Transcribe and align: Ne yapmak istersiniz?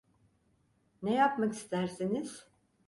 Ne 1.03 1.13
yapmak 1.13 1.53
istersiniz? 1.53 2.47